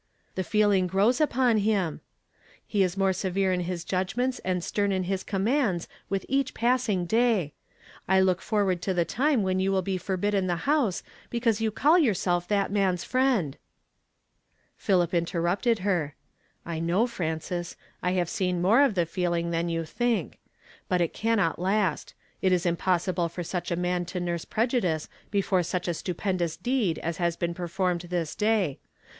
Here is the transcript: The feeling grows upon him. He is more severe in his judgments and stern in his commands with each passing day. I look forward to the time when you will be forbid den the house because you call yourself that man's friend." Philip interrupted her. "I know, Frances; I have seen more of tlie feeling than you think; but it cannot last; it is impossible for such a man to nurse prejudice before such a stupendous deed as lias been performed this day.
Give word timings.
The 0.33 0.43
feeling 0.43 0.87
grows 0.87 1.21
upon 1.21 1.57
him. 1.59 2.01
He 2.65 2.81
is 2.81 2.97
more 2.97 3.13
severe 3.13 3.53
in 3.53 3.59
his 3.59 3.83
judgments 3.85 4.39
and 4.43 4.63
stern 4.63 4.91
in 4.91 5.03
his 5.03 5.23
commands 5.23 5.87
with 6.09 6.25
each 6.27 6.55
passing 6.55 7.05
day. 7.05 7.53
I 8.07 8.19
look 8.19 8.41
forward 8.41 8.81
to 8.81 8.95
the 8.95 9.05
time 9.05 9.43
when 9.43 9.59
you 9.59 9.71
will 9.71 9.83
be 9.83 9.99
forbid 9.99 10.31
den 10.31 10.47
the 10.47 10.55
house 10.65 11.03
because 11.29 11.61
you 11.61 11.69
call 11.69 11.99
yourself 11.99 12.47
that 12.47 12.71
man's 12.71 13.03
friend." 13.03 13.57
Philip 14.75 15.13
interrupted 15.13 15.77
her. 15.85 16.15
"I 16.65 16.79
know, 16.79 17.05
Frances; 17.05 17.75
I 18.01 18.13
have 18.13 18.27
seen 18.27 18.59
more 18.59 18.81
of 18.81 18.95
tlie 18.95 19.07
feeling 19.07 19.51
than 19.51 19.69
you 19.69 19.85
think; 19.85 20.39
but 20.89 20.99
it 21.01 21.13
cannot 21.13 21.59
last; 21.59 22.15
it 22.41 22.51
is 22.51 22.65
impossible 22.65 23.29
for 23.29 23.43
such 23.43 23.69
a 23.69 23.75
man 23.75 24.05
to 24.05 24.19
nurse 24.19 24.45
prejudice 24.45 25.07
before 25.29 25.61
such 25.61 25.87
a 25.87 25.93
stupendous 25.93 26.57
deed 26.57 26.97
as 27.03 27.19
lias 27.19 27.35
been 27.35 27.53
performed 27.53 28.01
this 28.09 28.33
day. 28.33 28.79